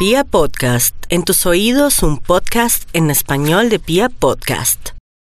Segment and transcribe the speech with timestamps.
[0.00, 4.92] Pia Podcast, en tus oídos un podcast en español de Pia Podcast.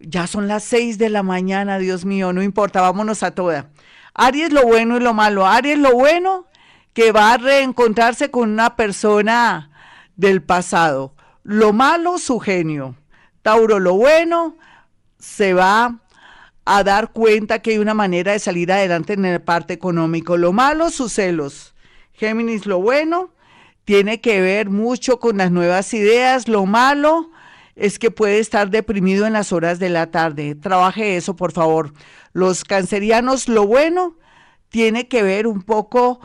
[0.00, 3.70] Ya son las seis de la mañana, Dios mío, no importa, vámonos a toda.
[4.14, 5.46] Aries lo bueno y lo malo.
[5.46, 6.46] Aries lo bueno,
[6.92, 9.70] que va a reencontrarse con una persona
[10.16, 11.14] del pasado.
[11.44, 12.96] Lo malo, su genio.
[13.42, 14.56] Tauro lo bueno,
[15.20, 16.00] se va
[16.64, 20.36] a dar cuenta que hay una manera de salir adelante en el parte económico.
[20.36, 21.76] Lo malo, sus celos.
[22.12, 23.30] Géminis lo bueno,
[23.88, 26.46] tiene que ver mucho con las nuevas ideas.
[26.46, 27.30] Lo malo
[27.74, 30.54] es que puede estar deprimido en las horas de la tarde.
[30.54, 31.94] Trabaje eso, por favor.
[32.34, 34.18] Los cancerianos, lo bueno
[34.68, 36.20] tiene que ver un poco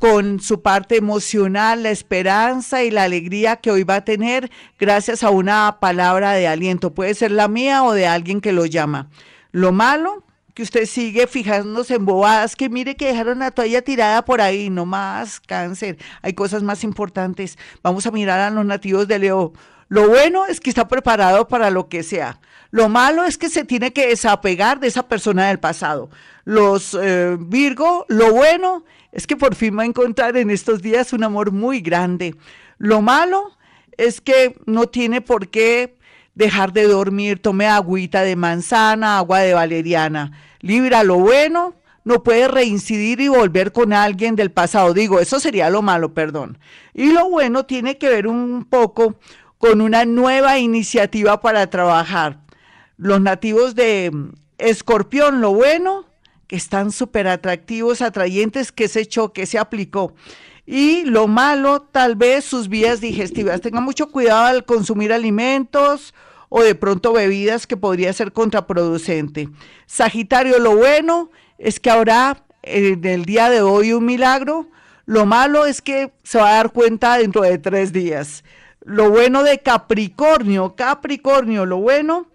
[0.00, 5.22] con su parte emocional, la esperanza y la alegría que hoy va a tener gracias
[5.22, 6.92] a una palabra de aliento.
[6.92, 9.10] Puede ser la mía o de alguien que lo llama.
[9.52, 10.24] Lo malo,
[10.60, 14.68] que usted sigue fijándose en bobadas, que mire que dejaron la toalla tirada por ahí,
[14.68, 17.56] no más cáncer, hay cosas más importantes.
[17.82, 19.54] Vamos a mirar a los nativos de Leo.
[19.88, 22.42] Lo bueno es que está preparado para lo que sea.
[22.72, 26.10] Lo malo es que se tiene que desapegar de esa persona del pasado.
[26.44, 31.14] Los eh, Virgo, lo bueno es que por fin va a encontrar en estos días
[31.14, 32.36] un amor muy grande.
[32.76, 33.56] Lo malo
[33.96, 35.96] es que no tiene por qué
[36.34, 40.32] dejar de dormir, tome agüita de manzana, agua de valeriana.
[40.60, 44.94] Libra, lo bueno, no puede reincidir y volver con alguien del pasado.
[44.94, 46.58] Digo, eso sería lo malo, perdón.
[46.94, 49.16] Y lo bueno tiene que ver un poco
[49.58, 52.40] con una nueva iniciativa para trabajar.
[52.96, 54.10] Los nativos de
[54.58, 56.06] Escorpión, lo bueno,
[56.46, 60.14] que están súper atractivos, atrayentes, que ese choque se aplicó.
[60.72, 63.60] Y lo malo, tal vez sus vías digestivas.
[63.60, 66.14] Tenga mucho cuidado al consumir alimentos
[66.48, 69.48] o de pronto bebidas que podría ser contraproducente.
[69.86, 74.68] Sagitario, lo bueno es que habrá en el día de hoy un milagro.
[75.06, 78.44] Lo malo es que se va a dar cuenta dentro de tres días.
[78.84, 82.28] Lo bueno de Capricornio, Capricornio, lo bueno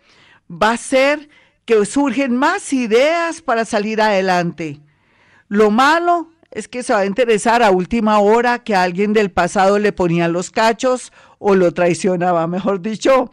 [0.52, 1.30] va a ser
[1.64, 4.82] que surgen más ideas para salir adelante.
[5.48, 9.78] Lo malo es que se va a interesar a última hora que alguien del pasado
[9.78, 13.30] le ponía los cachos o lo traicionaba, mejor dicho,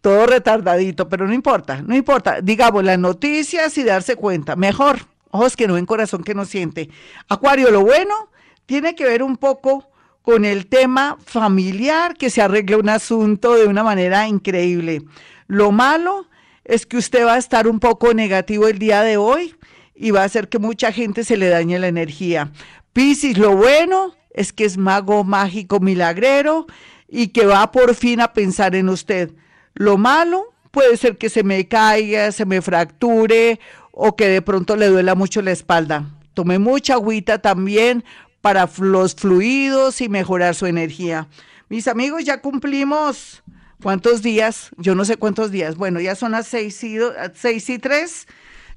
[0.00, 2.40] todo retardadito, pero no importa, no importa.
[2.40, 4.54] Digamos las noticias y darse cuenta.
[4.54, 5.00] Mejor,
[5.32, 6.88] ojos que no ven, corazón que no siente.
[7.28, 8.30] Acuario, lo bueno
[8.66, 9.90] tiene que ver un poco
[10.22, 15.02] con el tema familiar, que se arregle un asunto de una manera increíble.
[15.48, 16.28] Lo malo
[16.64, 19.56] es que usted va a estar un poco negativo el día de hoy
[20.00, 22.50] y va a hacer que mucha gente se le dañe la energía.
[22.94, 26.66] Piscis, lo bueno es que es mago mágico milagrero
[27.06, 29.30] y que va por fin a pensar en usted.
[29.74, 33.60] Lo malo puede ser que se me caiga, se me fracture
[33.92, 36.08] o que de pronto le duela mucho la espalda.
[36.32, 38.02] Tome mucha agüita también
[38.40, 41.28] para los fluidos y mejorar su energía.
[41.68, 43.42] Mis amigos, ya cumplimos
[43.82, 45.76] cuántos días, yo no sé cuántos días.
[45.76, 46.96] Bueno, ya son las seis y,
[47.34, 48.26] seis y tres.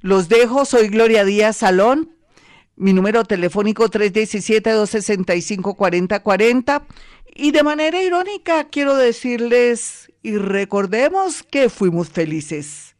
[0.04, 2.14] Los dejo, soy Gloria Díaz Salón.
[2.76, 6.82] Mi número telefónico 317-265-4040.
[7.34, 12.93] Y de manera irónica quiero decirles y recordemos que fuimos felices.